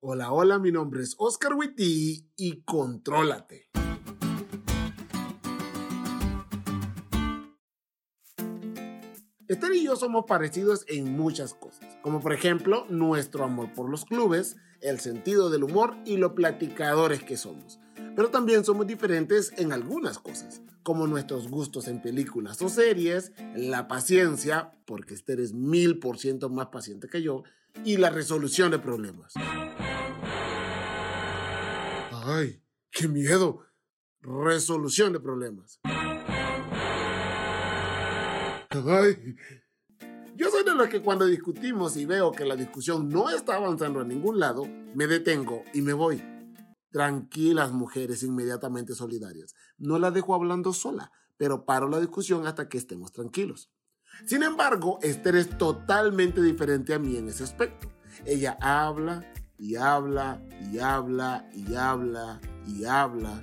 Hola, 0.00 0.30
hola, 0.30 0.60
mi 0.60 0.70
nombre 0.70 1.02
es 1.02 1.16
Oscar 1.18 1.54
Witty 1.54 2.30
y 2.36 2.62
contrólate. 2.62 3.68
Esther 9.48 9.74
y 9.74 9.82
yo 9.82 9.96
somos 9.96 10.26
parecidos 10.28 10.84
en 10.86 11.16
muchas 11.16 11.52
cosas, 11.52 11.98
como 12.00 12.20
por 12.20 12.32
ejemplo 12.32 12.86
nuestro 12.88 13.42
amor 13.42 13.72
por 13.72 13.90
los 13.90 14.04
clubes, 14.04 14.56
el 14.80 15.00
sentido 15.00 15.50
del 15.50 15.64
humor 15.64 15.96
y 16.04 16.16
lo 16.16 16.36
platicadores 16.36 17.24
que 17.24 17.36
somos. 17.36 17.80
Pero 18.14 18.30
también 18.30 18.64
somos 18.64 18.86
diferentes 18.86 19.52
en 19.56 19.72
algunas 19.72 20.20
cosas, 20.20 20.62
como 20.84 21.08
nuestros 21.08 21.48
gustos 21.48 21.88
en 21.88 22.00
películas 22.00 22.62
o 22.62 22.68
series, 22.68 23.32
la 23.56 23.88
paciencia, 23.88 24.78
porque 24.84 25.14
Esther 25.14 25.40
es 25.40 25.54
mil 25.54 25.98
por 25.98 26.18
ciento 26.18 26.48
más 26.50 26.68
paciente 26.68 27.08
que 27.08 27.20
yo, 27.20 27.42
y 27.84 27.96
la 27.96 28.10
resolución 28.10 28.70
de 28.70 28.78
problemas. 28.78 29.34
¡Ay, 32.30 32.62
qué 32.90 33.08
miedo! 33.08 33.64
Resolución 34.20 35.14
de 35.14 35.20
problemas. 35.20 35.80
¡Ay! 38.68 39.34
Yo 40.36 40.50
soy 40.50 40.62
de 40.62 40.74
los 40.74 40.88
que 40.88 41.00
cuando 41.00 41.24
discutimos 41.24 41.96
y 41.96 42.04
veo 42.04 42.30
que 42.32 42.44
la 42.44 42.54
discusión 42.54 43.08
no 43.08 43.30
está 43.30 43.54
avanzando 43.56 44.00
a 44.00 44.04
ningún 44.04 44.38
lado, 44.38 44.66
me 44.94 45.06
detengo 45.06 45.64
y 45.72 45.80
me 45.80 45.94
voy. 45.94 46.22
Tranquilas 46.90 47.72
mujeres 47.72 48.22
inmediatamente 48.22 48.94
solidarias. 48.94 49.54
No 49.78 49.98
la 49.98 50.10
dejo 50.10 50.34
hablando 50.34 50.74
sola, 50.74 51.10
pero 51.38 51.64
paro 51.64 51.88
la 51.88 51.98
discusión 51.98 52.46
hasta 52.46 52.68
que 52.68 52.76
estemos 52.76 53.10
tranquilos. 53.10 53.70
Sin 54.26 54.42
embargo, 54.42 54.98
Esther 55.00 55.36
es 55.36 55.56
totalmente 55.56 56.42
diferente 56.42 56.92
a 56.92 56.98
mí 56.98 57.16
en 57.16 57.30
ese 57.30 57.44
aspecto. 57.44 57.90
Ella 58.26 58.58
habla 58.60 59.24
y 59.58 59.76
habla 59.76 60.40
y 60.72 60.78
habla 60.78 61.48
y 61.52 61.74
habla 61.74 62.40
y 62.66 62.84
habla. 62.84 63.42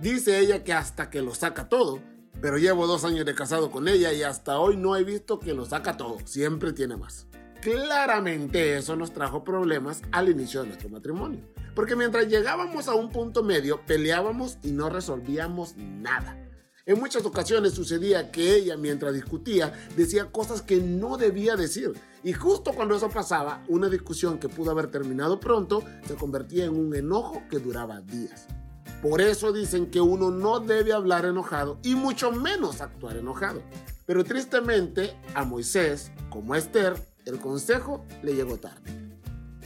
Dice 0.00 0.38
ella 0.38 0.62
que 0.62 0.72
hasta 0.72 1.10
que 1.10 1.22
lo 1.22 1.34
saca 1.34 1.68
todo, 1.68 2.00
pero 2.40 2.58
llevo 2.58 2.86
dos 2.86 3.04
años 3.04 3.24
de 3.24 3.34
casado 3.34 3.70
con 3.70 3.88
ella 3.88 4.12
y 4.12 4.22
hasta 4.22 4.58
hoy 4.58 4.76
no 4.76 4.96
he 4.96 5.04
visto 5.04 5.40
que 5.40 5.54
lo 5.54 5.64
saca 5.64 5.96
todo. 5.96 6.18
Siempre 6.24 6.72
tiene 6.72 6.96
más. 6.96 7.26
Claramente 7.60 8.76
eso 8.76 8.94
nos 8.96 9.12
trajo 9.12 9.42
problemas 9.42 10.02
al 10.12 10.28
inicio 10.28 10.60
de 10.60 10.68
nuestro 10.68 10.90
matrimonio. 10.90 11.40
Porque 11.74 11.96
mientras 11.96 12.28
llegábamos 12.28 12.88
a 12.88 12.94
un 12.94 13.10
punto 13.10 13.42
medio, 13.42 13.80
peleábamos 13.86 14.58
y 14.62 14.72
no 14.72 14.90
resolvíamos 14.90 15.74
nada. 15.76 16.43
En 16.86 17.00
muchas 17.00 17.24
ocasiones 17.24 17.72
sucedía 17.72 18.30
que 18.30 18.56
ella, 18.56 18.76
mientras 18.76 19.14
discutía, 19.14 19.72
decía 19.96 20.30
cosas 20.30 20.60
que 20.60 20.76
no 20.82 21.16
debía 21.16 21.56
decir. 21.56 21.94
Y 22.22 22.34
justo 22.34 22.72
cuando 22.74 22.94
eso 22.94 23.08
pasaba, 23.08 23.64
una 23.68 23.88
discusión 23.88 24.38
que 24.38 24.50
pudo 24.50 24.70
haber 24.70 24.90
terminado 24.90 25.40
pronto 25.40 25.82
se 26.06 26.14
convertía 26.14 26.66
en 26.66 26.76
un 26.76 26.94
enojo 26.94 27.42
que 27.48 27.58
duraba 27.58 28.02
días. 28.02 28.46
Por 29.00 29.22
eso 29.22 29.50
dicen 29.50 29.90
que 29.90 30.02
uno 30.02 30.30
no 30.30 30.60
debe 30.60 30.92
hablar 30.92 31.24
enojado 31.24 31.78
y 31.82 31.94
mucho 31.94 32.32
menos 32.32 32.82
actuar 32.82 33.16
enojado. 33.16 33.62
Pero 34.04 34.22
tristemente 34.22 35.16
a 35.34 35.44
Moisés, 35.44 36.12
como 36.28 36.52
a 36.52 36.58
Esther, 36.58 36.96
el 37.24 37.38
consejo 37.38 38.04
le 38.22 38.34
llegó 38.34 38.58
tarde. 38.58 39.18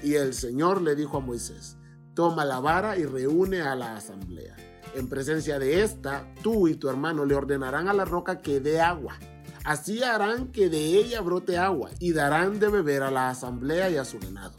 Y 0.04 0.14
el 0.14 0.34
Señor 0.34 0.82
le 0.82 0.94
dijo 0.94 1.16
a 1.16 1.20
Moisés, 1.20 1.76
toma 2.14 2.44
la 2.44 2.60
vara 2.60 2.96
y 2.96 3.04
reúne 3.04 3.60
a 3.60 3.74
la 3.74 3.96
asamblea. 3.96 4.56
En 4.94 5.08
presencia 5.08 5.58
de 5.58 5.82
esta, 5.82 6.24
tú 6.42 6.68
y 6.68 6.74
tu 6.74 6.88
hermano 6.88 7.24
le 7.24 7.34
ordenarán 7.34 7.88
a 7.88 7.92
la 7.92 8.04
roca 8.04 8.40
que 8.40 8.60
dé 8.60 8.80
agua. 8.80 9.18
Así 9.64 10.02
harán 10.02 10.48
que 10.48 10.68
de 10.68 10.96
ella 10.96 11.20
brote 11.20 11.58
agua 11.58 11.90
y 11.98 12.12
darán 12.12 12.58
de 12.58 12.68
beber 12.68 13.02
a 13.02 13.10
la 13.10 13.28
asamblea 13.28 13.90
y 13.90 13.96
a 13.96 14.04
su 14.04 14.18
ganado. 14.18 14.56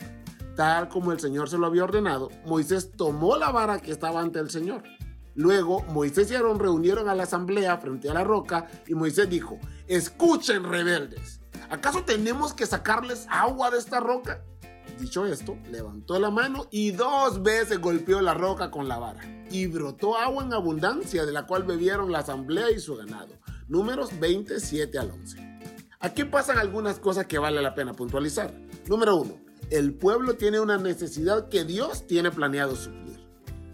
Tal 0.55 0.89
como 0.89 1.11
el 1.11 1.19
Señor 1.19 1.49
se 1.49 1.57
lo 1.57 1.67
había 1.67 1.85
ordenado, 1.85 2.29
Moisés 2.45 2.91
tomó 2.95 3.37
la 3.37 3.49
vara 3.51 3.79
que 3.79 3.91
estaba 3.91 4.21
ante 4.21 4.39
el 4.39 4.49
Señor. 4.49 4.83
Luego 5.35 5.83
Moisés 5.83 6.29
y 6.31 6.35
Aarón 6.35 6.59
reunieron 6.59 7.07
a 7.07 7.15
la 7.15 7.23
asamblea 7.23 7.77
frente 7.77 8.09
a 8.09 8.13
la 8.13 8.25
roca 8.25 8.67
y 8.87 8.93
Moisés 8.93 9.29
dijo, 9.29 9.57
escuchen 9.87 10.65
rebeldes, 10.65 11.39
¿acaso 11.69 12.03
tenemos 12.03 12.53
que 12.53 12.65
sacarles 12.65 13.25
agua 13.29 13.71
de 13.71 13.77
esta 13.77 14.01
roca? 14.01 14.43
Dicho 14.99 15.25
esto, 15.25 15.57
levantó 15.71 16.19
la 16.19 16.29
mano 16.29 16.67
y 16.71 16.91
dos 16.91 17.41
veces 17.41 17.79
golpeó 17.79 18.19
la 18.21 18.33
roca 18.33 18.69
con 18.69 18.87
la 18.87 18.99
vara. 18.99 19.45
Y 19.49 19.67
brotó 19.67 20.17
agua 20.17 20.43
en 20.43 20.53
abundancia, 20.53 21.25
de 21.25 21.31
la 21.31 21.47
cual 21.47 21.63
bebieron 21.63 22.11
la 22.11 22.19
asamblea 22.19 22.69
y 22.69 22.79
su 22.79 22.97
ganado. 22.97 23.39
Números 23.69 24.19
27 24.19 24.99
al 24.99 25.11
11. 25.11 25.49
Aquí 26.01 26.25
pasan 26.25 26.57
algunas 26.57 26.99
cosas 26.99 27.27
que 27.27 27.39
vale 27.39 27.61
la 27.61 27.75
pena 27.75 27.93
puntualizar. 27.93 28.53
Número 28.87 29.15
1. 29.15 29.37
El 29.69 29.93
pueblo 29.93 30.35
tiene 30.35 30.59
una 30.59 30.77
necesidad 30.77 31.47
que 31.47 31.63
Dios 31.63 32.05
tiene 32.07 32.31
planeado 32.31 32.75
suplir. 32.75 33.19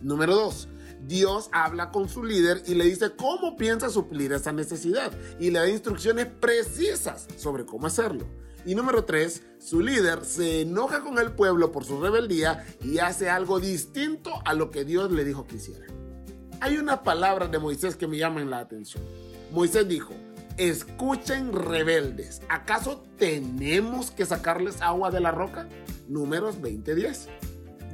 Número 0.01 0.35
2. 0.35 0.69
Dios 1.07 1.49
habla 1.51 1.91
con 1.91 2.09
su 2.09 2.23
líder 2.23 2.63
y 2.67 2.75
le 2.75 2.85
dice 2.85 3.11
cómo 3.15 3.55
piensa 3.55 3.89
suplir 3.89 4.33
esa 4.33 4.51
necesidad 4.51 5.11
y 5.39 5.51
le 5.51 5.59
da 5.59 5.69
instrucciones 5.69 6.27
precisas 6.27 7.27
sobre 7.37 7.65
cómo 7.65 7.87
hacerlo. 7.87 8.27
Y 8.65 8.73
número 8.73 9.05
3, 9.05 9.43
su 9.59 9.79
líder 9.81 10.25
se 10.25 10.61
enoja 10.61 11.01
con 11.01 11.19
el 11.19 11.31
pueblo 11.31 11.71
por 11.71 11.85
su 11.85 12.01
rebeldía 12.01 12.65
y 12.83 12.97
hace 12.97 13.29
algo 13.29 13.59
distinto 13.59 14.41
a 14.43 14.55
lo 14.55 14.71
que 14.71 14.83
Dios 14.83 15.11
le 15.11 15.23
dijo 15.23 15.45
que 15.45 15.57
hiciera. 15.57 15.85
Hay 16.61 16.77
una 16.77 17.03
palabra 17.03 17.47
de 17.47 17.59
Moisés 17.59 17.95
que 17.95 18.07
me 18.07 18.17
llaman 18.17 18.49
la 18.49 18.59
atención. 18.59 19.03
Moisés 19.51 19.87
dijo, 19.87 20.13
escuchen 20.57 21.53
rebeldes, 21.53 22.41
¿acaso 22.49 23.03
tenemos 23.19 24.09
que 24.09 24.25
sacarles 24.25 24.81
agua 24.81 25.11
de 25.11 25.19
la 25.19 25.29
roca? 25.29 25.69
Números 26.07 26.59
20:10. 26.59 27.27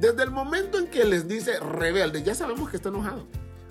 Desde 0.00 0.22
el 0.22 0.30
momento 0.30 0.78
en 0.78 0.86
que 0.86 1.04
les 1.04 1.28
dice 1.28 1.60
rebelde, 1.60 2.22
ya 2.22 2.34
sabemos 2.34 2.70
que 2.70 2.76
está 2.76 2.88
enojado. 2.88 3.26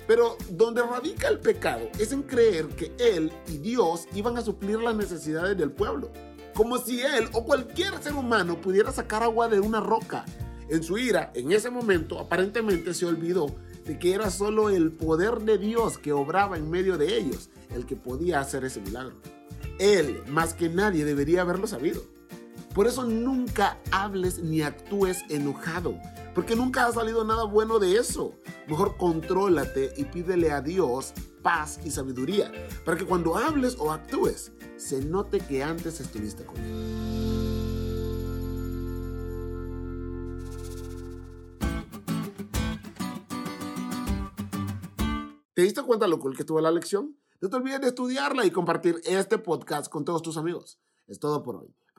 Pero 0.07 0.37
donde 0.49 0.81
radica 0.83 1.29
el 1.29 1.39
pecado 1.39 1.89
es 1.97 2.11
en 2.11 2.23
creer 2.23 2.67
que 2.67 2.91
Él 2.99 3.31
y 3.47 3.57
Dios 3.57 4.07
iban 4.13 4.37
a 4.37 4.41
suplir 4.41 4.79
las 4.79 4.95
necesidades 4.95 5.57
del 5.57 5.71
pueblo 5.71 6.11
como 6.53 6.77
si 6.77 7.01
él 7.01 7.29
o 7.33 7.43
cualquier 7.45 8.01
ser 8.01 8.13
humano 8.13 8.59
pudiera 8.59 8.91
sacar 8.91 9.23
agua 9.23 9.47
de 9.47 9.59
una 9.59 9.79
roca. 9.79 10.25
En 10.69 10.83
su 10.83 10.97
ira, 10.97 11.31
en 11.35 11.51
ese 11.51 11.69
momento, 11.69 12.19
aparentemente 12.19 12.93
se 12.93 13.05
olvidó 13.05 13.53
de 13.85 13.99
que 13.99 14.13
era 14.13 14.29
solo 14.29 14.69
el 14.69 14.91
poder 14.91 15.39
de 15.39 15.57
Dios 15.57 15.97
que 15.97 16.13
obraba 16.13 16.57
en 16.57 16.69
medio 16.69 16.97
de 16.97 17.17
ellos 17.17 17.49
el 17.75 17.85
que 17.85 17.95
podía 17.95 18.39
hacer 18.39 18.63
ese 18.63 18.79
milagro. 18.81 19.15
Él, 19.79 20.21
más 20.27 20.53
que 20.53 20.69
nadie, 20.69 21.05
debería 21.05 21.41
haberlo 21.41 21.67
sabido. 21.67 22.03
Por 22.73 22.87
eso 22.87 23.03
nunca 23.03 23.77
hables 23.91 24.39
ni 24.39 24.61
actúes 24.61 25.23
enojado, 25.27 25.99
porque 26.33 26.55
nunca 26.55 26.85
ha 26.85 26.91
salido 26.93 27.25
nada 27.25 27.43
bueno 27.43 27.79
de 27.79 27.97
eso. 27.97 28.33
Mejor 28.67 28.95
contrólate 28.95 29.93
y 29.97 30.05
pídele 30.05 30.51
a 30.51 30.61
Dios 30.61 31.13
paz 31.43 31.79
y 31.83 31.91
sabiduría, 31.91 32.51
para 32.85 32.97
que 32.97 33.05
cuando 33.05 33.35
hables 33.35 33.75
o 33.77 33.91
actúes, 33.91 34.53
se 34.77 35.03
note 35.03 35.39
que 35.39 35.63
antes 35.63 35.99
estuviste 35.99 36.45
con 36.45 36.57
Él. 36.57 37.01
¿Te 45.53 45.63
diste 45.63 45.83
cuenta 45.83 46.07
lo 46.07 46.19
cool 46.19 46.37
que 46.37 46.45
tuvo 46.45 46.61
la 46.61 46.71
lección? 46.71 47.17
No 47.41 47.49
te 47.49 47.57
olvides 47.57 47.81
de 47.81 47.87
estudiarla 47.87 48.45
y 48.45 48.51
compartir 48.51 49.01
este 49.03 49.37
podcast 49.37 49.91
con 49.91 50.05
todos 50.05 50.21
tus 50.21 50.37
amigos. 50.37 50.79
Es 51.07 51.19
todo 51.19 51.43
por 51.43 51.57
hoy, 51.57 51.75